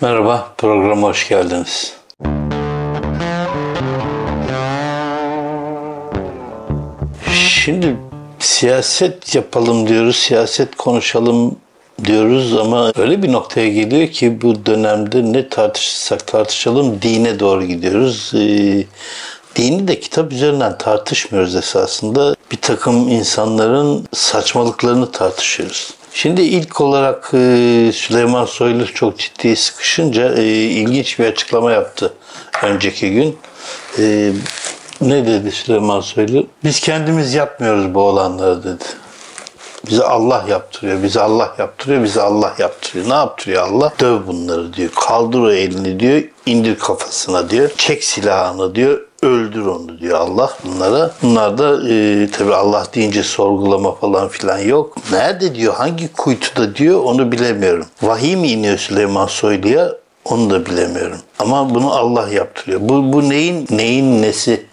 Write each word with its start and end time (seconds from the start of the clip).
Merhaba, 0.00 0.52
programa 0.58 1.08
hoş 1.08 1.28
geldiniz. 1.28 1.92
Şimdi 7.48 7.96
siyaset 8.38 9.34
yapalım 9.34 9.88
diyoruz, 9.88 10.16
siyaset 10.16 10.76
konuşalım 10.76 11.56
diyoruz 12.04 12.56
ama 12.56 12.92
öyle 12.96 13.22
bir 13.22 13.32
noktaya 13.32 13.68
geliyor 13.68 14.08
ki 14.08 14.42
bu 14.42 14.66
dönemde 14.66 15.32
ne 15.32 15.48
tartışırsak 15.48 16.26
tartışalım 16.26 17.02
dine 17.02 17.40
doğru 17.40 17.64
gidiyoruz. 17.64 18.32
Ee, 18.34 18.84
dini 19.56 19.88
de 19.88 20.00
kitap 20.00 20.32
üzerinden 20.32 20.78
tartışmıyoruz 20.78 21.56
esasında. 21.56 22.34
Bir 22.52 22.56
takım 22.56 23.08
insanların 23.08 24.06
saçmalıklarını 24.12 25.12
tartışıyoruz. 25.12 25.97
Şimdi 26.12 26.42
ilk 26.42 26.80
olarak 26.80 27.30
e, 27.34 27.90
Süleyman 27.94 28.44
Soylu 28.44 28.94
çok 28.94 29.18
ciddi 29.18 29.56
sıkışınca 29.56 30.34
e, 30.34 30.44
ilginç 30.52 31.18
bir 31.18 31.24
açıklama 31.24 31.72
yaptı 31.72 32.14
önceki 32.62 33.10
gün. 33.10 33.38
E, 33.98 34.32
ne 35.00 35.26
dedi 35.26 35.52
Süleyman 35.52 36.00
Soylu? 36.00 36.46
Biz 36.64 36.80
kendimiz 36.80 37.34
yapmıyoruz 37.34 37.94
bu 37.94 38.00
olanları 38.00 38.64
dedi. 38.64 38.84
Bize 39.86 40.04
Allah 40.04 40.44
yaptırıyor, 40.48 41.02
bize 41.02 41.20
Allah 41.20 41.54
yaptırıyor, 41.58 42.02
bize 42.04 42.20
Allah 42.22 42.54
yaptırıyor. 42.58 43.08
Ne 43.08 43.14
yaptırıyor 43.14 43.68
Allah? 43.68 43.92
Döv 44.00 44.26
bunları 44.26 44.72
diyor. 44.72 44.90
Kaldır 44.90 45.40
o 45.40 45.50
elini 45.52 46.00
diyor, 46.00 46.22
indir 46.46 46.78
kafasına 46.78 47.50
diyor. 47.50 47.70
Çek 47.76 48.04
silahını 48.04 48.74
diyor, 48.74 49.00
öldür 49.22 49.66
onu 49.66 49.98
diyor 49.98 50.18
Allah 50.18 50.50
bunlara. 50.64 51.10
Bunlar 51.22 51.58
da 51.58 51.88
e, 51.88 52.28
tabi 52.30 52.54
Allah 52.54 52.86
deyince 52.94 53.22
sorgulama 53.22 53.94
falan 53.94 54.28
filan 54.28 54.58
yok. 54.58 54.96
Nerede 55.12 55.54
diyor, 55.54 55.74
hangi 55.74 56.12
kuytuda 56.12 56.76
diyor 56.76 57.00
onu 57.04 57.32
bilemiyorum. 57.32 57.86
Vahiy 58.02 58.36
mi 58.36 58.48
iniyor 58.48 58.78
Süleyman 58.78 59.26
Soylu'ya 59.26 59.92
onu 60.24 60.50
da 60.50 60.66
bilemiyorum. 60.66 61.18
Ama 61.38 61.74
bunu 61.74 61.92
Allah 61.92 62.28
yaptırıyor. 62.28 62.80
Bu, 62.82 63.12
bu 63.12 63.28
neyin 63.28 63.66
neyin 63.70 64.22
nesi? 64.22 64.66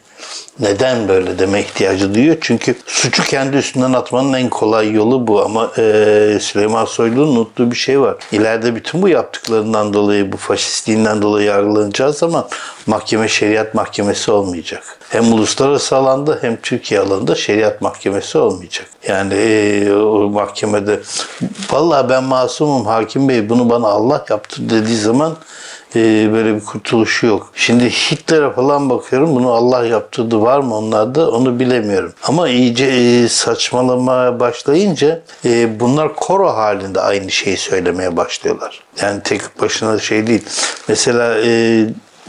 Neden 0.59 1.07
böyle 1.07 1.39
deme 1.39 1.59
ihtiyacı 1.59 2.13
duyuyor? 2.13 2.37
Çünkü 2.41 2.75
suçu 2.85 3.23
kendi 3.23 3.57
üstünden 3.57 3.93
atmanın 3.93 4.33
en 4.33 4.49
kolay 4.49 4.91
yolu 4.91 5.27
bu 5.27 5.41
ama 5.41 5.71
e, 5.77 6.37
Süleyman 6.41 6.85
Soylu'nun 6.85 7.35
unuttuğu 7.35 7.71
bir 7.71 7.75
şey 7.75 8.01
var. 8.01 8.15
İleride 8.31 8.75
bütün 8.75 9.01
bu 9.01 9.09
yaptıklarından 9.09 9.93
dolayı, 9.93 10.31
bu 10.31 10.37
faşistliğinden 10.37 11.21
dolayı 11.21 11.47
yargılanacağı 11.47 12.13
zaman 12.13 12.47
mahkeme 12.87 13.27
şeriat 13.27 13.73
mahkemesi 13.73 14.31
olmayacak. 14.31 14.83
Hem 15.09 15.33
uluslararası 15.33 15.95
alanda 15.95 16.37
hem 16.41 16.55
Türkiye 16.55 16.99
alanında 16.99 17.35
şeriat 17.35 17.81
mahkemesi 17.81 18.37
olmayacak. 18.37 18.87
Yani 19.07 19.33
e, 19.33 19.93
o 19.93 20.29
mahkemede 20.29 20.99
vallahi 21.71 22.09
ben 22.09 22.23
masumum 22.23 22.85
hakim 22.85 23.29
bey 23.29 23.49
bunu 23.49 23.69
bana 23.69 23.87
Allah 23.87 24.25
yaptı 24.29 24.69
dediği 24.69 24.97
zaman 24.97 25.35
e, 25.95 26.33
böyle 26.33 26.55
bir 26.55 26.65
kurtuluşu 26.65 27.25
yok. 27.25 27.51
Şimdi 27.55 27.89
Hitler'e 27.89 28.51
falan 28.51 28.89
bakıyorum 28.89 29.35
bunu 29.35 29.51
Allah 29.51 29.85
yaptırdı 29.85 30.41
var 30.41 30.59
mı 30.59 30.75
onlarda 30.75 31.31
onu 31.31 31.59
bilemiyorum. 31.59 32.13
Ama 32.23 32.49
iyice 32.49 32.85
e, 32.85 33.27
saçmalamaya 33.27 34.39
başlayınca 34.39 35.21
e, 35.45 35.79
bunlar 35.79 36.15
koro 36.15 36.47
halinde 36.47 37.01
aynı 37.01 37.31
şeyi 37.31 37.57
söylemeye 37.57 38.17
başlıyorlar. 38.17 38.83
Yani 39.01 39.23
tek 39.23 39.61
başına 39.61 39.99
şey 39.99 40.27
değil. 40.27 40.43
Mesela 40.87 41.35
e, 41.45 41.85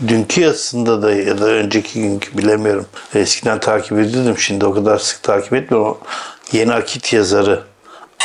dünkü 0.08 0.41
yazısında 0.41 1.03
da 1.03 1.14
ya 1.14 1.41
da 1.41 1.47
önceki 1.47 2.03
günkü 2.03 2.39
bilemiyorum. 2.39 2.86
Eskiden 3.14 3.61
takip 3.61 3.98
ediyordum 3.98 4.39
şimdi 4.39 4.67
o 4.67 4.75
kadar 4.75 4.98
sık 4.98 5.23
takip 5.23 5.53
etmiyorum. 5.53 5.98
Yeni 6.53 6.73
Akit 6.73 7.12
yazarı 7.12 7.62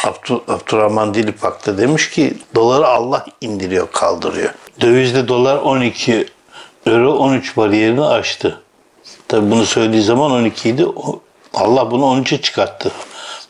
Abdur, 0.03 0.39
Abdurrahman 0.47 1.14
Dilipak 1.14 1.67
da 1.67 1.78
demiş 1.78 2.09
ki 2.09 2.34
doları 2.56 2.88
Allah 2.88 3.25
indiriyor 3.42 3.92
kaldırıyor. 3.92 4.53
Dövizde 4.81 5.28
dolar 5.28 5.58
12 5.58 6.28
euro 6.86 7.14
13 7.14 7.58
bariyerini 7.58 8.03
aştı. 8.03 8.61
Tabi 9.28 9.52
bunu 9.52 9.66
söylediği 9.66 10.02
zaman 10.02 10.31
12 10.31 10.70
idi. 10.70 10.86
Allah 11.53 11.92
bunu 11.92 12.03
13'e 12.03 12.42
çıkarttı. 12.42 12.92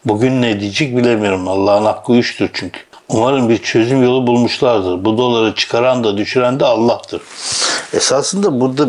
Bugün 0.06 0.42
ne 0.42 0.60
diyecek 0.60 0.98
bilemiyorum. 0.98 1.48
Allah'ın 1.48 1.86
hakkı 1.86 2.14
üçtür 2.14 2.50
çünkü. 2.54 2.80
Umarım 3.10 3.50
bir 3.50 3.58
çözüm 3.58 4.04
yolu 4.04 4.28
bulmuşlardır. 4.28 5.06
Bu 5.06 5.18
doları 5.18 5.56
çıkaran 5.56 6.04
da 6.04 6.18
düşüren 6.18 6.60
de 6.60 6.66
Allah'tır. 6.66 7.22
Esasında 7.94 8.62
burada 8.62 8.88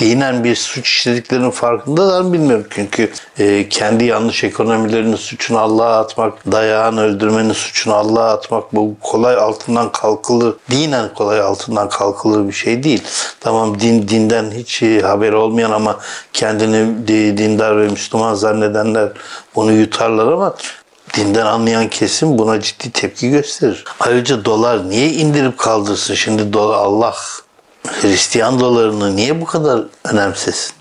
dinen 0.00 0.44
bir 0.44 0.56
suç 0.56 0.88
işlediklerinin 0.88 1.50
farkındalar 1.50 2.20
mı 2.20 2.32
bilmiyorum. 2.32 2.66
Çünkü 2.70 3.10
e, 3.38 3.68
kendi 3.68 4.04
yanlış 4.04 4.44
ekonomilerinin 4.44 5.16
suçunu 5.16 5.58
Allah'a 5.58 6.00
atmak, 6.00 6.52
dayağın 6.52 6.96
öldürmenin 6.96 7.52
suçunu 7.52 7.94
Allah'a 7.94 8.32
atmak 8.32 8.74
bu 8.74 8.94
kolay 9.00 9.34
altından 9.34 9.92
kalkılır. 9.92 10.54
Dinen 10.70 11.14
kolay 11.14 11.40
altından 11.40 11.88
kalkılır 11.88 12.48
bir 12.48 12.52
şey 12.52 12.82
değil. 12.82 13.02
Tamam 13.40 13.80
din 13.80 14.08
dinden 14.08 14.50
hiç 14.50 14.82
e, 14.82 15.00
haber 15.00 15.32
olmayan 15.32 15.70
ama 15.70 15.98
kendini 16.32 17.08
dindar 17.08 17.80
ve 17.80 17.88
Müslüman 17.88 18.34
zannedenler 18.34 19.08
bunu 19.54 19.72
yutarlar 19.72 20.32
ama 20.32 20.54
dinden 21.16 21.46
anlayan 21.46 21.88
kesim 21.88 22.38
buna 22.38 22.60
ciddi 22.60 22.90
tepki 22.90 23.30
gösterir. 23.30 23.84
Ayrıca 24.00 24.44
dolar 24.44 24.90
niye 24.90 25.10
indirip 25.10 25.58
kaldırsın? 25.58 26.14
Şimdi 26.14 26.52
dolar 26.52 26.78
Allah 26.78 27.14
Hristiyan 27.86 28.60
dolarını 28.60 29.16
niye 29.16 29.40
bu 29.40 29.44
kadar 29.44 29.82
önemsesin? 30.04 30.72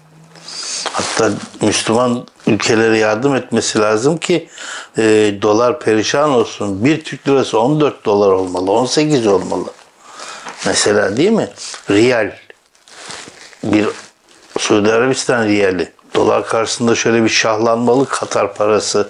Hatta 0.94 1.32
Müslüman 1.62 2.26
ülkelere 2.48 2.98
yardım 2.98 3.36
etmesi 3.36 3.80
lazım 3.80 4.18
ki 4.18 4.50
e, 4.98 5.02
dolar 5.42 5.80
perişan 5.80 6.30
olsun. 6.30 6.86
Bir 6.86 7.04
Türk 7.04 7.28
lirası 7.28 7.60
14 7.60 8.06
dolar 8.06 8.32
olmalı, 8.32 8.72
18 8.72 9.28
olmalı. 9.28 9.66
Mesela 10.66 11.18
değil 11.18 11.32
mi? 11.32 11.50
Riyal. 11.90 12.32
Bir 13.64 13.88
Suudi 14.58 14.92
Arabistan 14.92 15.46
riyali. 15.46 15.92
Dolar 16.16 16.48
karşısında 16.48 16.96
şöyle 16.96 17.24
bir 17.24 17.30
şahlanmalı 17.30 18.06
Katar 18.06 18.54
parası, 18.54 19.10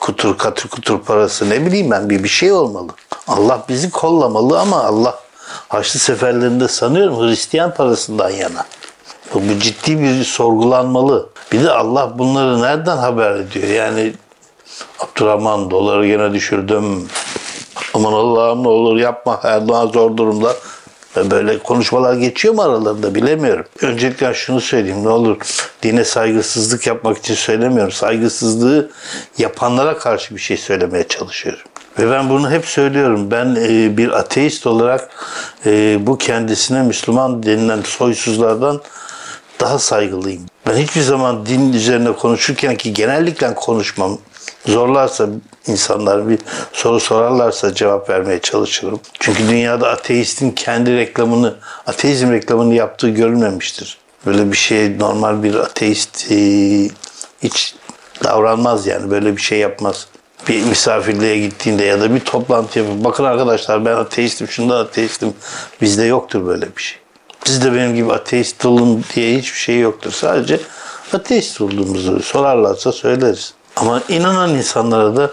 kutur 0.00 0.38
katır 0.38 0.68
kutur 0.68 1.00
parası 1.00 1.50
ne 1.50 1.66
bileyim 1.66 1.90
ben 1.90 2.10
bir 2.10 2.24
bir 2.24 2.28
şey 2.28 2.52
olmalı. 2.52 2.88
Allah 3.26 3.64
bizi 3.68 3.90
kollamalı 3.90 4.60
ama 4.60 4.84
Allah 4.84 5.18
Haçlı 5.68 6.00
seferlerinde 6.00 6.68
sanıyorum 6.68 7.20
Hristiyan 7.20 7.74
parasından 7.74 8.30
yana. 8.30 8.66
Bu, 9.34 9.42
bu 9.48 9.58
ciddi 9.60 10.00
bir 10.00 10.24
sorgulanmalı. 10.24 11.28
Bir 11.52 11.64
de 11.64 11.70
Allah 11.70 12.18
bunları 12.18 12.62
nereden 12.62 12.96
haber 12.96 13.32
ediyor? 13.32 13.68
Yani 13.68 14.12
Abdurrahman 14.98 15.70
doları 15.70 16.06
gene 16.06 16.32
düşürdüm. 16.32 17.08
Aman 17.94 18.12
Allah'ım 18.12 18.64
ne 18.64 18.68
olur 18.68 18.96
yapma 18.96 19.40
Erdoğan 19.42 19.86
zor 19.86 20.16
durumda. 20.16 20.56
Böyle 21.16 21.58
konuşmalar 21.58 22.14
geçiyor 22.14 22.54
mu 22.54 22.62
aralarında 22.62 23.14
bilemiyorum. 23.14 23.66
Öncelikle 23.82 24.34
şunu 24.34 24.60
söyleyeyim 24.60 25.04
ne 25.04 25.08
olur 25.08 25.36
dine 25.82 26.04
saygısızlık 26.04 26.86
yapmak 26.86 27.18
için 27.18 27.34
söylemiyorum. 27.34 27.92
Saygısızlığı 27.92 28.90
yapanlara 29.38 29.98
karşı 29.98 30.34
bir 30.34 30.40
şey 30.40 30.56
söylemeye 30.56 31.08
çalışıyorum. 31.08 31.62
Ve 31.98 32.10
ben 32.10 32.28
bunu 32.28 32.50
hep 32.50 32.66
söylüyorum. 32.66 33.30
Ben 33.30 33.56
e, 33.60 33.96
bir 33.96 34.10
ateist 34.10 34.66
olarak 34.66 35.10
e, 35.66 35.98
bu 36.06 36.18
kendisine 36.18 36.82
Müslüman 36.82 37.42
denilen 37.42 37.82
soysuzlardan 37.84 38.80
daha 39.60 39.78
saygılıyım. 39.78 40.42
Ben 40.66 40.76
hiçbir 40.76 41.00
zaman 41.00 41.46
din 41.46 41.72
üzerine 41.72 42.12
konuşurken 42.12 42.76
ki 42.76 42.92
genellikle 42.92 43.54
konuşmam. 43.54 44.18
Zorlarsa 44.66 45.28
insanlar 45.66 46.28
bir 46.28 46.38
soru 46.72 47.00
sorarlarsa 47.00 47.74
cevap 47.74 48.10
vermeye 48.10 48.40
çalışırım. 48.40 49.00
Çünkü 49.20 49.48
dünyada 49.48 49.90
ateistin 49.90 50.50
kendi 50.50 50.96
reklamını, 50.96 51.54
ateizm 51.86 52.32
reklamını 52.32 52.74
yaptığı 52.74 53.08
görülmemiştir. 53.08 53.98
Böyle 54.26 54.52
bir 54.52 54.56
şey 54.56 54.98
normal 54.98 55.42
bir 55.42 55.54
ateist 55.54 56.32
e, 56.32 56.36
hiç 57.42 57.74
davranmaz 58.24 58.86
yani 58.86 59.10
böyle 59.10 59.36
bir 59.36 59.42
şey 59.42 59.58
yapmaz 59.58 60.06
bir 60.48 60.64
misafirliğe 60.64 61.38
gittiğinde 61.38 61.84
ya 61.84 62.00
da 62.00 62.14
bir 62.14 62.20
toplantı 62.20 62.78
yapıp 62.78 63.04
bakın 63.04 63.24
arkadaşlar 63.24 63.84
ben 63.84 63.96
ateistim, 63.96 64.48
şunda 64.48 64.78
ateistim. 64.78 65.34
Bizde 65.80 66.04
yoktur 66.04 66.46
böyle 66.46 66.76
bir 66.76 66.82
şey. 66.82 66.98
Sizde 67.44 67.74
benim 67.74 67.94
gibi 67.94 68.12
ateist 68.12 68.66
olun 68.66 69.04
diye 69.14 69.38
hiçbir 69.38 69.58
şey 69.58 69.80
yoktur. 69.80 70.12
Sadece 70.12 70.60
ateist 71.12 71.60
olduğumuzu 71.60 72.22
sorarlarsa 72.22 72.92
söyleriz. 72.92 73.54
Ama 73.76 74.02
inanan 74.08 74.54
insanlara 74.54 75.16
da 75.16 75.30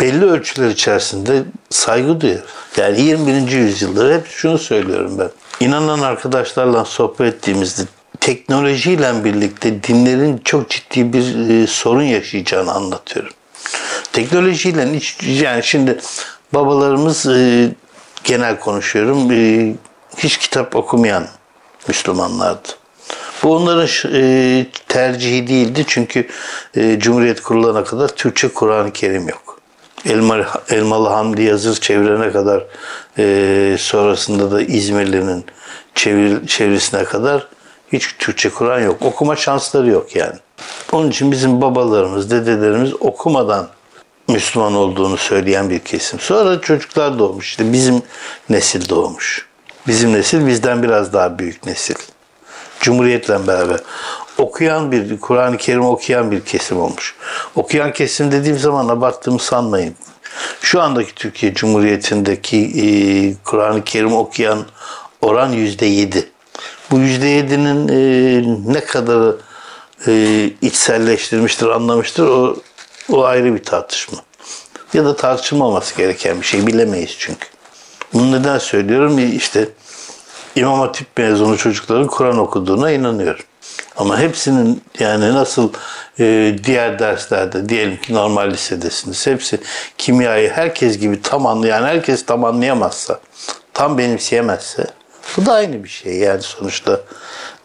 belli 0.00 0.24
ölçüler 0.24 0.68
içerisinde 0.68 1.42
saygı 1.70 2.20
duyuyor. 2.20 2.42
Yani 2.76 3.00
21. 3.00 3.50
yüzyılda 3.50 4.14
hep 4.14 4.26
şunu 4.26 4.58
söylüyorum 4.58 5.18
ben. 5.18 5.30
İnanan 5.60 6.00
arkadaşlarla 6.00 6.84
sohbet 6.84 7.34
ettiğimizde 7.34 7.82
teknolojiyle 8.20 9.24
birlikte 9.24 9.82
dinlerin 9.82 10.38
çok 10.44 10.70
ciddi 10.70 11.12
bir 11.12 11.48
e, 11.48 11.66
sorun 11.66 12.02
yaşayacağını 12.02 12.72
anlatıyorum. 12.72 13.32
Teknolojiyle 14.12 14.92
hiç 14.92 15.16
yani 15.22 15.62
şimdi 15.62 15.98
babalarımız 16.54 17.26
e, 17.26 17.70
genel 18.24 18.58
konuşuyorum 18.60 19.32
e, 19.32 19.72
hiç 20.18 20.38
kitap 20.38 20.76
okumayan 20.76 21.26
Müslümanlardı. 21.88 22.68
Bu 23.42 23.56
onların 23.56 24.12
e, 24.14 24.66
tercihi 24.88 25.46
değildi 25.46 25.84
çünkü 25.86 26.28
e, 26.76 26.98
Cumhuriyet 26.98 27.40
kurulana 27.40 27.84
kadar 27.84 28.08
Türkçe 28.08 28.48
Kur'an-ı 28.48 28.92
Kerim 28.92 29.28
yok. 29.28 29.60
Elmalı, 30.04 30.46
Elmalı 30.70 31.08
Hamdi 31.08 31.42
Yazır 31.42 31.80
çevirene 31.80 32.32
kadar 32.32 32.64
e, 33.18 33.76
sonrasında 33.78 34.50
da 34.50 34.62
İzmirli'nin 34.62 35.44
çevir, 35.94 36.46
çevirisine 36.46 37.04
kadar 37.04 37.48
hiç 37.92 38.14
Türkçe 38.18 38.50
Kur'an 38.50 38.80
yok. 38.80 39.02
Okuma 39.02 39.36
şansları 39.36 39.88
yok 39.88 40.16
yani. 40.16 40.36
Onun 40.92 41.10
için 41.10 41.32
bizim 41.32 41.60
babalarımız, 41.60 42.30
dedelerimiz 42.30 42.92
okumadan 43.00 43.68
Müslüman 44.28 44.74
olduğunu 44.74 45.16
söyleyen 45.16 45.70
bir 45.70 45.78
kesim. 45.78 46.20
Sonra 46.20 46.60
çocuklar 46.60 47.18
doğmuş. 47.18 47.50
İşte 47.50 47.72
bizim 47.72 48.02
nesil 48.50 48.88
doğmuş. 48.88 49.46
Bizim 49.86 50.12
nesil 50.12 50.46
bizden 50.46 50.82
biraz 50.82 51.12
daha 51.12 51.38
büyük 51.38 51.66
nesil. 51.66 51.94
Cumhuriyetle 52.80 53.46
beraber 53.46 53.80
okuyan 54.38 54.92
bir, 54.92 55.20
Kur'an-ı 55.20 55.56
Kerim 55.56 55.84
okuyan 55.84 56.30
bir 56.30 56.40
kesim 56.40 56.80
olmuş. 56.80 57.14
Okuyan 57.54 57.92
kesim 57.92 58.32
dediğim 58.32 58.58
zaman 58.58 58.88
abarttığımı 58.88 59.38
sanmayın. 59.38 59.94
Şu 60.60 60.80
andaki 60.80 61.14
Türkiye 61.14 61.54
Cumhuriyeti'ndeki 61.54 62.58
e, 62.58 62.84
Kur'an-ı 63.44 63.84
Kerim 63.84 64.12
okuyan 64.12 64.66
oran 65.20 65.52
yüzde 65.52 65.86
yedi. 65.86 66.30
Bu 66.90 66.98
yüzde 66.98 67.26
yedinin 67.26 67.88
e, 67.88 68.72
ne 68.72 68.80
kadar 68.80 69.34
e, 70.06 70.44
içselleştirmiştir, 70.62 71.66
anlamıştır 71.66 72.26
o, 72.26 72.56
o 73.12 73.24
ayrı 73.24 73.54
bir 73.54 73.62
tartışma. 73.64 74.18
Ya 74.92 75.04
da 75.04 75.16
tartışılmaması 75.16 75.96
gereken 75.96 76.40
bir 76.40 76.46
şey 76.46 76.66
bilemeyiz 76.66 77.16
çünkü. 77.18 77.46
Bunu 78.12 78.32
neden 78.32 78.58
söylüyorum? 78.58 79.36
İşte 79.36 79.68
İmam 80.56 80.80
Hatip 80.80 81.06
mezunu 81.16 81.58
çocukların 81.58 82.06
Kur'an 82.06 82.38
okuduğuna 82.38 82.90
inanıyorum. 82.90 83.44
Ama 83.96 84.18
hepsinin 84.18 84.82
yani 84.98 85.34
nasıl 85.34 85.72
e, 86.20 86.56
diğer 86.64 86.98
derslerde 86.98 87.68
diyelim 87.68 87.96
ki 88.00 88.14
normal 88.14 88.50
lisedesiniz 88.50 89.26
hepsi 89.26 89.60
kimyayı 89.98 90.50
herkes 90.50 90.98
gibi 90.98 91.22
tam 91.22 91.46
anlayan 91.46 91.84
herkes 91.84 92.26
tam 92.26 92.44
anlayamazsa 92.44 93.20
tam 93.74 93.98
benimseyemezse 93.98 94.86
bu 95.36 95.46
da 95.46 95.52
aynı 95.52 95.84
bir 95.84 95.88
şey 95.88 96.16
yani 96.16 96.42
sonuçta 96.42 97.00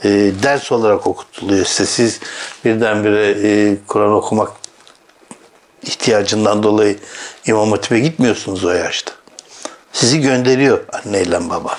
e, 0.03 0.09
ders 0.43 0.71
olarak 0.71 1.07
okutuluyor 1.07 1.65
size 1.65 1.85
siz 1.85 2.19
birdenbire 2.65 3.29
e, 3.29 3.77
Kur'an 3.87 4.13
okumak 4.13 4.51
ihtiyacından 5.83 6.63
dolayı 6.63 6.97
İmam 7.45 7.71
Hatip'e 7.71 7.99
gitmiyorsunuz 7.99 8.65
o 8.65 8.71
yaşta. 8.71 9.11
Sizi 9.93 10.21
gönderiyor 10.21 10.79
anneyle 10.93 11.49
baba. 11.49 11.77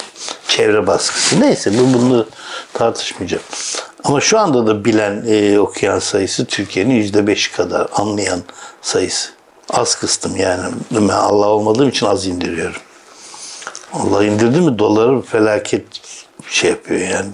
Çevre 0.48 0.86
baskısı. 0.86 1.40
Neyse 1.40 1.78
bu 1.78 1.94
bunu 1.94 2.26
tartışmayacağım. 2.72 3.42
Ama 4.04 4.20
şu 4.20 4.38
anda 4.38 4.66
da 4.66 4.84
bilen 4.84 5.24
e, 5.28 5.58
okuyan 5.58 5.98
sayısı 5.98 6.44
Türkiye'nin 6.46 6.94
yüzde 6.94 7.26
beşi 7.26 7.52
kadar 7.52 7.88
anlayan 7.92 8.42
sayısı. 8.82 9.30
Az 9.70 9.94
kıstım 9.94 10.36
yani. 10.36 10.74
Allah 11.12 11.46
olmadığım 11.46 11.88
için 11.88 12.06
az 12.06 12.26
indiriyorum. 12.26 12.80
Allah 13.96 14.24
indirdi 14.24 14.60
mi 14.60 14.78
doları 14.78 15.20
felaket 15.20 15.84
şey 16.50 16.70
yapıyor 16.70 17.00
yani. 17.00 17.30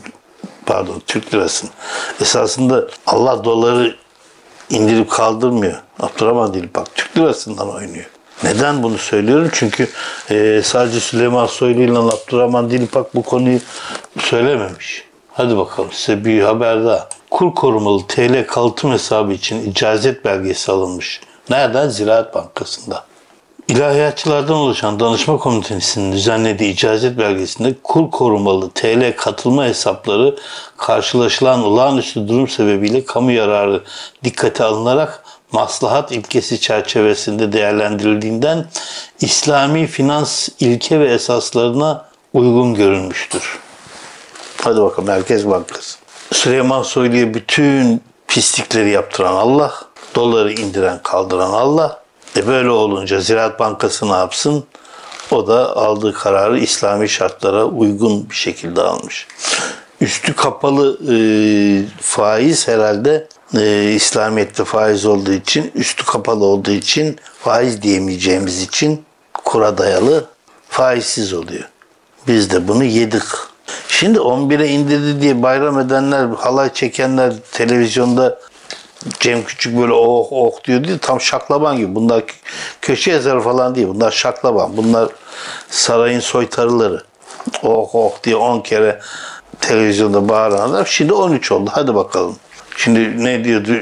Pardon 0.66 1.02
Türk 1.06 1.34
lirasını. 1.34 1.70
Esasında 2.20 2.88
Allah 3.06 3.44
doları 3.44 3.96
indirip 4.70 5.10
kaldırmıyor. 5.10 5.74
Abdurrahman 6.00 6.54
değil 6.54 6.68
bak 6.74 6.94
Türk 6.94 7.18
lirasından 7.18 7.74
oynuyor. 7.74 8.06
Neden 8.44 8.82
bunu 8.82 8.98
söylüyorum? 8.98 9.50
Çünkü 9.52 9.88
e, 10.30 10.60
sadece 10.64 11.00
Süleyman 11.00 11.46
Soylu 11.46 11.80
ile 11.80 11.98
Abdurrahman 11.98 12.70
Dilipak 12.70 13.14
bu 13.14 13.22
konuyu 13.22 13.58
söylememiş. 14.18 15.04
Hadi 15.32 15.56
bakalım 15.56 15.88
size 15.92 16.24
bir 16.24 16.42
haber 16.42 16.84
daha. 16.84 17.08
Kur 17.30 17.54
korumalı 17.54 18.06
TL 18.08 18.46
kalıtım 18.46 18.92
hesabı 18.92 19.32
için 19.32 19.70
icazet 19.70 20.24
belgesi 20.24 20.72
alınmış. 20.72 21.20
Nereden? 21.50 21.88
Ziraat 21.88 22.34
Bankası'nda. 22.34 23.04
İlahiyatçılardan 23.72 24.56
oluşan 24.56 25.00
danışma 25.00 25.38
komitesinin 25.38 26.12
düzenlediği 26.12 26.72
icazet 26.72 27.18
belgesinde 27.18 27.74
kur 27.82 28.10
korumalı 28.10 28.70
TL 28.70 29.16
katılma 29.16 29.64
hesapları 29.64 30.36
karşılaşılan 30.76 31.64
olağanüstü 31.64 32.28
durum 32.28 32.48
sebebiyle 32.48 33.04
kamu 33.04 33.30
yararı 33.30 33.82
dikkate 34.24 34.64
alınarak 34.64 35.24
maslahat 35.52 36.12
ilkesi 36.12 36.60
çerçevesinde 36.60 37.52
değerlendirildiğinden 37.52 38.66
İslami 39.20 39.86
finans 39.86 40.48
ilke 40.60 41.00
ve 41.00 41.14
esaslarına 41.14 42.04
uygun 42.32 42.74
görünmüştür. 42.74 43.58
Hadi 44.62 44.80
bakalım 44.80 45.08
Merkez 45.08 45.50
Bankası. 45.50 45.98
Süleyman 46.32 46.82
Soylu'ya 46.82 47.34
bütün 47.34 48.02
pislikleri 48.28 48.90
yaptıran 48.90 49.34
Allah, 49.34 49.74
doları 50.14 50.52
indiren 50.52 51.00
kaldıran 51.02 51.50
Allah. 51.50 52.01
E 52.36 52.46
böyle 52.46 52.70
olunca 52.70 53.20
Ziraat 53.20 53.60
Bankası 53.60 54.08
ne 54.08 54.12
yapsın? 54.12 54.64
O 55.30 55.46
da 55.46 55.76
aldığı 55.76 56.12
kararı 56.12 56.58
İslami 56.58 57.08
şartlara 57.08 57.64
uygun 57.64 58.30
bir 58.30 58.34
şekilde 58.34 58.82
almış. 58.82 59.26
Üstü 60.00 60.34
kapalı 60.34 60.98
e, 61.12 61.16
faiz 62.00 62.68
herhalde 62.68 63.28
e, 63.56 63.92
İslamiyet'te 63.92 64.64
faiz 64.64 65.06
olduğu 65.06 65.32
için, 65.32 65.72
üstü 65.74 66.04
kapalı 66.04 66.44
olduğu 66.44 66.70
için, 66.70 67.16
faiz 67.38 67.82
diyemeyeceğimiz 67.82 68.62
için 68.62 69.04
kura 69.44 69.78
dayalı 69.78 70.24
faizsiz 70.68 71.32
oluyor. 71.32 71.68
Biz 72.28 72.50
de 72.50 72.68
bunu 72.68 72.84
yedik. 72.84 73.22
Şimdi 73.88 74.18
11'e 74.18 74.68
indirdi 74.68 75.20
diye 75.20 75.42
bayram 75.42 75.78
edenler, 75.78 76.28
halay 76.38 76.72
çekenler 76.72 77.32
televizyonda 77.52 78.38
Cem 79.20 79.44
Küçük 79.44 79.78
böyle 79.78 79.92
oh 79.92 80.26
oh 80.30 80.64
diyor 80.64 80.84
diye 80.84 80.98
tam 80.98 81.20
şaklaban 81.20 81.76
gibi. 81.76 81.94
Bunlar 81.94 82.22
köşe 82.80 83.10
yazarı 83.10 83.40
falan 83.40 83.74
değil. 83.74 83.88
Bunlar 83.88 84.10
şaklaban. 84.10 84.76
Bunlar 84.76 85.08
sarayın 85.70 86.20
soytarıları. 86.20 87.02
Oh 87.62 87.94
oh 87.94 88.12
diye 88.24 88.36
10 88.36 88.60
kere 88.60 89.00
televizyonda 89.60 90.28
bağıran 90.28 90.70
adam. 90.70 90.86
Şimdi 90.86 91.12
13 91.12 91.52
oldu. 91.52 91.70
Hadi 91.74 91.94
bakalım. 91.94 92.36
Şimdi 92.76 93.24
ne 93.24 93.44
diyordu? 93.44 93.72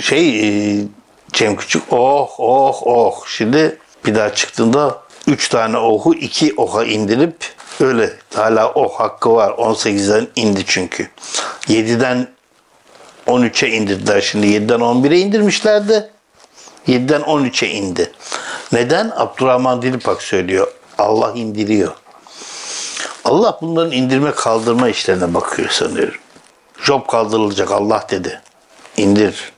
Şey 0.00 0.48
e, 0.48 0.84
Cem 1.32 1.56
Küçük 1.56 1.82
oh 1.90 2.30
oh 2.38 2.82
oh. 2.84 3.26
Şimdi 3.26 3.78
bir 4.06 4.14
daha 4.14 4.34
çıktığında 4.34 5.02
3 5.26 5.48
tane 5.48 5.78
ohu 5.78 6.14
2 6.14 6.54
oha 6.56 6.84
indirip 6.84 7.36
öyle 7.80 8.12
hala 8.34 8.72
oh 8.72 9.00
hakkı 9.00 9.34
var. 9.34 9.50
18'den 9.50 10.28
indi 10.36 10.64
çünkü. 10.66 11.08
7'den 11.68 12.35
13'e 13.26 13.68
indirdiler 13.68 14.20
şimdi. 14.20 14.46
7'den 14.46 14.80
11'e 14.80 15.18
indirmişlerdi. 15.18 16.10
7'den 16.88 17.20
13'e 17.20 17.68
indi. 17.68 18.12
Neden? 18.72 19.12
Abdurrahman 19.16 19.82
Dilipak 19.82 20.22
söylüyor. 20.22 20.72
Allah 20.98 21.32
indiriyor. 21.32 21.92
Allah 23.24 23.58
bunların 23.62 23.92
indirme 23.92 24.32
kaldırma 24.32 24.88
işlerine 24.88 25.34
bakıyor 25.34 25.70
sanıyorum. 25.70 26.20
Job 26.82 27.06
kaldırılacak 27.06 27.70
Allah 27.70 28.06
dedi. 28.10 28.40
İndir. 28.96 29.52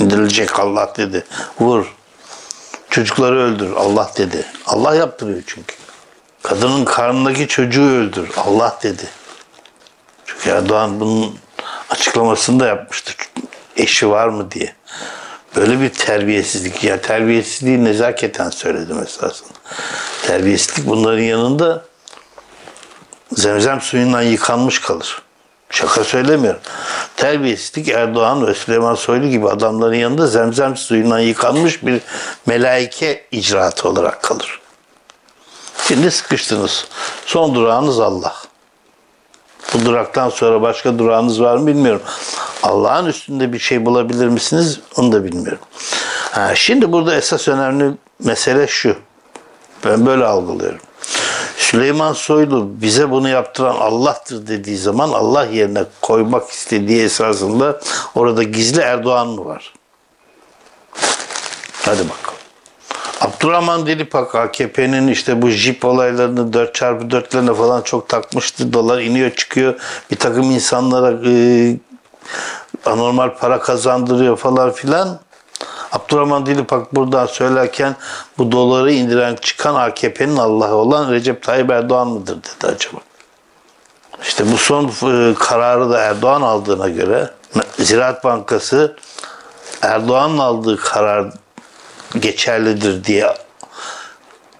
İndirilecek 0.00 0.60
Allah 0.60 0.92
dedi. 0.96 1.24
Vur. 1.60 1.94
Çocukları 2.90 3.38
öldür 3.38 3.72
Allah 3.72 4.10
dedi. 4.16 4.44
Allah 4.66 4.94
yaptırıyor 4.94 5.42
çünkü. 5.46 5.74
Kadının 6.42 6.84
karnındaki 6.84 7.48
çocuğu 7.48 7.90
öldür 7.90 8.30
Allah 8.36 8.78
dedi. 8.82 9.04
Çünkü 10.26 10.50
Erdoğan 10.50 11.00
bunun 11.00 11.38
açıklamasını 11.90 12.60
da 12.60 12.66
yapmıştı. 12.66 13.12
Eşi 13.76 14.10
var 14.10 14.28
mı 14.28 14.50
diye. 14.50 14.74
Böyle 15.56 15.80
bir 15.80 15.88
terbiyesizlik. 15.88 16.84
Ya 16.84 17.00
terbiyesizliği 17.00 17.84
nezaketen 17.84 18.50
söyledim 18.50 19.02
esasında. 19.02 19.58
Terbiyesizlik 20.26 20.86
bunların 20.86 21.22
yanında 21.22 21.84
zemzem 23.32 23.80
suyundan 23.80 24.22
yıkanmış 24.22 24.80
kalır. 24.80 25.22
Şaka 25.70 26.04
söylemiyorum. 26.04 26.60
Terbiyesizlik 27.16 27.88
Erdoğan 27.88 28.46
ve 28.46 28.54
Süleyman 28.54 28.94
Soylu 28.94 29.28
gibi 29.28 29.48
adamların 29.48 29.94
yanında 29.94 30.26
zemzem 30.26 30.76
suyundan 30.76 31.18
yıkanmış 31.18 31.86
bir 31.86 32.00
melaike 32.46 33.26
icraatı 33.30 33.88
olarak 33.88 34.22
kalır. 34.22 34.60
Şimdi 35.88 36.10
sıkıştınız. 36.10 36.86
Son 37.26 37.54
durağınız 37.54 38.00
Allah. 38.00 38.34
Bu 39.74 39.84
duraktan 39.84 40.30
sonra 40.30 40.62
başka 40.62 40.98
durağınız 40.98 41.42
var 41.42 41.56
mı 41.56 41.66
bilmiyorum. 41.66 42.02
Allah'ın 42.62 43.06
üstünde 43.06 43.52
bir 43.52 43.58
şey 43.58 43.86
bulabilir 43.86 44.28
misiniz? 44.28 44.80
Onu 44.96 45.12
da 45.12 45.24
bilmiyorum. 45.24 45.64
Ha, 46.30 46.54
şimdi 46.54 46.92
burada 46.92 47.14
esas 47.14 47.48
önemli 47.48 47.90
mesele 48.24 48.66
şu. 48.66 48.96
Ben 49.84 50.06
böyle 50.06 50.24
algılıyorum. 50.24 50.80
Süleyman 51.56 52.12
Soylu 52.12 52.68
bize 52.82 53.10
bunu 53.10 53.28
yaptıran 53.28 53.76
Allah'tır 53.76 54.46
dediği 54.46 54.78
zaman 54.78 55.08
Allah 55.08 55.44
yerine 55.44 55.84
koymak 56.02 56.50
istediği 56.50 57.02
esasında 57.02 57.80
orada 58.14 58.42
gizli 58.42 58.80
Erdoğan 58.80 59.28
mı 59.28 59.44
var? 59.44 59.74
Hadi 61.84 61.98
bakalım. 61.98 62.27
Abdurrahman 63.20 63.86
Dilipak 63.86 64.34
AKP'nin 64.34 65.08
işte 65.08 65.42
bu 65.42 65.48
jip 65.48 65.84
olaylarını 65.84 66.40
4x4'lerine 66.40 67.54
falan 67.54 67.82
çok 67.82 68.08
takmıştı. 68.08 68.72
Dolar 68.72 69.00
iniyor 69.00 69.30
çıkıyor. 69.30 69.74
Bir 70.10 70.16
takım 70.16 70.42
insanlara 70.42 71.28
e, 71.30 71.76
anormal 72.86 73.36
para 73.38 73.60
kazandırıyor 73.60 74.36
falan 74.36 74.72
filan. 74.72 75.18
Abdurrahman 75.92 76.46
Dilipak 76.46 76.94
buradan 76.94 77.26
söylerken 77.26 77.96
bu 78.38 78.52
doları 78.52 78.92
indiren 78.92 79.36
çıkan 79.36 79.74
AKP'nin 79.74 80.36
Allah'ı 80.36 80.74
olan 80.74 81.12
Recep 81.12 81.42
Tayyip 81.42 81.70
Erdoğan 81.70 82.08
mıdır 82.08 82.36
dedi 82.36 82.66
acaba. 82.66 82.98
İşte 84.22 84.52
bu 84.52 84.56
son 84.56 84.84
e, 84.84 85.34
kararı 85.34 85.90
da 85.90 85.98
Erdoğan 86.00 86.42
aldığına 86.42 86.88
göre 86.88 87.30
Ziraat 87.78 88.24
Bankası 88.24 88.96
Erdoğan'ın 89.82 90.38
aldığı 90.38 90.76
karar 90.76 91.32
geçerlidir 92.18 93.04
diye 93.04 93.34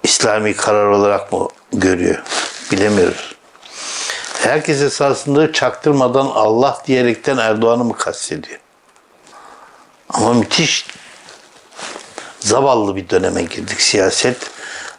İslami 0.03 0.57
karar 0.57 0.87
olarak 0.87 1.33
mı 1.33 1.49
görüyor? 1.73 2.23
Bilemiyoruz. 2.73 3.35
Herkes 4.39 4.83
esasında 4.83 5.53
çaktırmadan 5.53 6.27
Allah 6.27 6.83
diyerekten 6.87 7.37
Erdoğan'ı 7.37 7.85
mı 7.85 7.97
kastediyor? 7.97 8.59
Ama 10.09 10.33
müthiş 10.33 10.87
zavallı 12.41 12.97
bir 12.97 13.09
döneme 13.09 13.43
girdik 13.43 13.81
siyaset. 13.81 14.37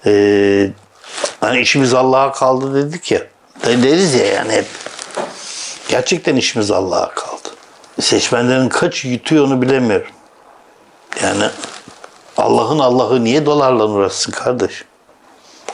Ee, 0.06 0.70
hani 1.42 1.60
işimiz 1.60 1.94
Allah'a 1.94 2.32
kaldı 2.32 2.76
dedik 2.76 3.12
ya. 3.12 3.22
Deriz 3.66 4.14
ya 4.14 4.26
yani 4.26 4.52
hep. 4.52 4.66
Gerçekten 5.88 6.36
işimiz 6.36 6.72
Allah'a 6.72 7.10
kaldı. 7.10 7.50
Seçmenlerin 8.02 8.70
kaç 8.70 9.06
yutuyor 9.06 9.46
onu 9.46 9.62
bilemiyorum. 9.62 10.12
Yani 11.24 11.50
Allah'ın 12.40 12.80
Allah'ı 12.80 13.24
niye 13.24 13.46
dolarla 13.46 13.86
uğraşsın 13.86 14.32
kardeş? 14.32 14.86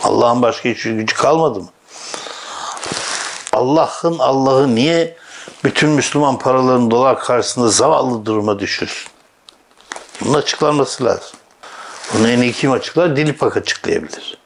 Allah'ın 0.04 0.42
başka 0.42 0.70
hiçbir 0.70 0.92
gücü 0.92 1.16
kalmadı 1.16 1.60
mı? 1.60 1.70
Allah'ın 3.54 4.20
Allah'ı 4.20 4.76
niye 4.76 5.18
bütün 5.64 5.90
Müslüman 5.90 6.38
paralarını 6.38 6.92
dolar 6.92 7.20
karşısında 7.20 7.70
zavallı 7.70 8.26
duruma 8.26 8.60
düşürsün? 8.60 9.08
Bunun 10.22 10.34
açıklanması 10.34 11.06
lazım. 11.06 11.38
Bunu 12.14 12.30
en 12.30 12.42
iyi 12.42 12.54
kim 12.54 12.72
açıklar? 12.72 13.16
Dilipak 13.16 13.58
açıklayabilir. 13.58 14.38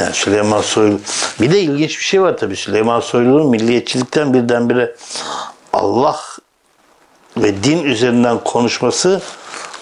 Yani 0.00 0.14
Süleyman 0.14 0.60
Soylu. 0.60 1.00
Bir 1.40 1.52
de 1.52 1.60
ilginç 1.60 1.98
bir 1.98 2.04
şey 2.04 2.22
var 2.22 2.36
tabii. 2.36 2.56
Süleyman 2.56 3.00
Soylu'nun 3.00 3.46
milliyetçilikten 3.46 4.34
birdenbire 4.34 4.96
Allah 5.72 6.20
ve 7.36 7.64
din 7.64 7.84
üzerinden 7.84 8.44
konuşması 8.44 9.22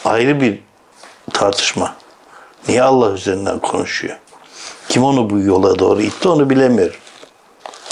ayrı 0.04 0.40
bir 0.40 0.67
tartışma. 1.30 1.96
Niye 2.68 2.82
Allah 2.82 3.12
üzerinden 3.12 3.58
konuşuyor? 3.58 4.16
Kim 4.88 5.04
onu 5.04 5.30
bu 5.30 5.38
yola 5.38 5.78
doğru 5.78 6.02
itti 6.02 6.28
onu 6.28 6.50
bilemiyorum. 6.50 6.96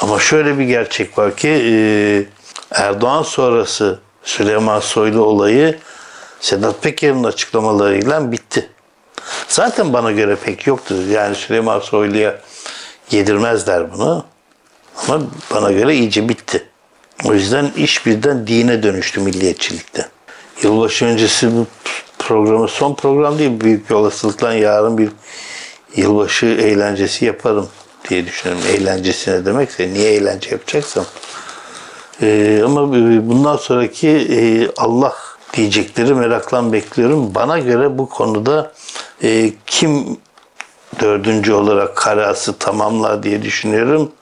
Ama 0.01 0.19
şöyle 0.19 0.59
bir 0.59 0.65
gerçek 0.65 1.19
var 1.19 1.37
ki 1.37 2.29
Erdoğan 2.71 3.23
sonrası 3.23 3.99
Süleyman 4.23 4.81
Soylu 4.81 5.25
olayı 5.25 5.79
Sedat 6.41 6.83
Peker'in 6.83 7.25
açıklamalarıyla 7.25 8.33
bitti. 8.33 8.71
Zaten 9.49 9.93
bana 9.93 10.13
göre 10.13 10.37
pek 10.37 10.67
yoktur. 10.67 11.07
Yani 11.07 11.35
Süleyman 11.35 11.81
Soylu'ya 11.81 12.41
yedirmezler 13.11 13.93
bunu. 13.93 14.25
Ama 14.97 15.23
bana 15.55 15.73
göre 15.73 15.95
iyice 15.95 16.29
bitti. 16.29 16.69
O 17.25 17.35
yüzden 17.35 17.73
iş 17.77 18.07
birden 18.07 18.47
dine 18.47 18.83
dönüştü 18.83 19.21
milliyetçilikte. 19.21 20.09
Yılbaşı 20.63 21.05
öncesi 21.05 21.57
bu 21.57 21.67
programı 22.27 22.69
son 22.69 22.95
program 22.95 23.39
değil. 23.39 23.61
Büyük 23.61 23.91
bir 23.91 23.95
olasılıkla 23.95 24.55
yarın 24.55 24.99
bir 24.99 25.09
yılbaşı 25.97 26.47
eğlencesi 26.47 27.25
yaparım 27.25 27.69
diye 28.09 28.27
düşünüyorum. 28.27 28.65
Eğlencesi 28.71 29.31
ne 29.31 29.45
demekse 29.45 29.89
niye 29.93 30.13
eğlence 30.13 30.51
yapacaksam. 30.51 31.05
Ee, 32.23 32.63
ama 32.65 32.93
bundan 33.29 33.57
sonraki 33.57 34.09
e, 34.09 34.71
Allah 34.77 35.15
diyecekleri 35.55 36.15
merakla 36.15 36.73
bekliyorum. 36.73 37.35
Bana 37.35 37.59
göre 37.59 37.99
bu 37.99 38.09
konuda 38.09 38.73
e, 39.23 39.53
kim 39.67 40.19
dördüncü 41.01 41.53
olarak 41.53 41.97
karası 41.97 42.59
tamamlar 42.59 43.23
diye 43.23 43.43
düşünüyorum. 43.43 44.13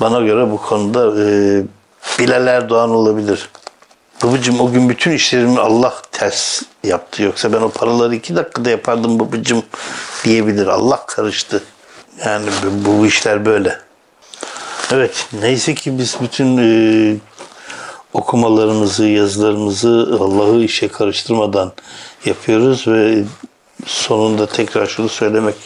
Bana 0.00 0.20
göre 0.20 0.50
bu 0.50 0.56
konuda 0.56 1.24
e, 1.24 1.62
Bilal 2.18 2.46
Erdoğan 2.46 2.90
olabilir. 2.90 3.48
Babacım 4.22 4.60
o 4.60 4.72
gün 4.72 4.88
bütün 4.88 5.10
işlerimi 5.10 5.60
Allah 5.60 5.94
ters 6.12 6.62
yaptı. 6.84 7.22
Yoksa 7.22 7.52
ben 7.52 7.60
o 7.60 7.68
paraları 7.68 8.14
iki 8.14 8.36
dakikada 8.36 8.70
yapardım 8.70 9.20
babacım 9.20 9.62
diyebilir. 10.24 10.66
Allah 10.66 11.06
karıştı. 11.06 11.62
Yani 12.24 12.46
bu, 12.64 13.06
işler 13.06 13.44
böyle. 13.44 13.78
Evet 14.92 15.26
neyse 15.40 15.74
ki 15.74 15.98
biz 15.98 16.16
bütün 16.22 16.58
e, 16.58 17.16
okumalarımızı, 18.12 19.04
yazılarımızı 19.04 20.18
Allah'ı 20.20 20.64
işe 20.64 20.88
karıştırmadan 20.88 21.72
yapıyoruz 22.24 22.88
ve 22.88 23.24
sonunda 23.86 24.46
tekrar 24.46 24.86
şunu 24.86 25.08
söylemek 25.08 25.56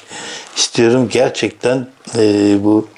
istiyorum. 0.57 1.09
Gerçekten 1.13 1.89
e, 2.19 2.57
bu 2.65 2.89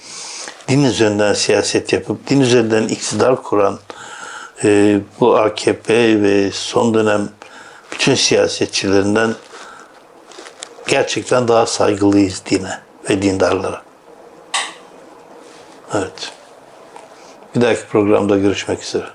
din 0.69 0.85
üzerinden 0.85 1.35
siyaset 1.35 1.93
yapıp 1.93 2.31
din 2.31 2.41
üzerinden 2.41 2.89
iktidar 2.89 3.43
kuran 3.43 3.79
e, 4.65 5.01
bu 5.21 5.37
AKP 5.37 6.23
ve 6.23 6.51
son 6.51 6.95
dönem 6.95 7.29
bütün 7.93 8.15
siyasetçilerinden 8.15 9.35
gerçekten 10.87 11.49
daha 11.49 11.67
saygılıyız 11.67 12.43
dine 12.47 12.79
ve 13.11 13.23
dindarlara. 13.23 13.83
Evet. 15.95 16.33
Bir 17.55 17.61
dahaki 17.61 17.87
programda 17.87 18.37
görüşmek 18.39 18.83
üzere. 18.83 19.07